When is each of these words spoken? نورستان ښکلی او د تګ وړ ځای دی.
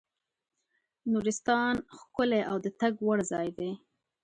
نورستان 1.11 1.75
ښکلی 1.97 2.41
او 2.49 2.57
د 2.65 2.67
تګ 2.79 2.93
وړ 3.07 3.19
ځای 3.31 3.47
دی. 3.57 3.71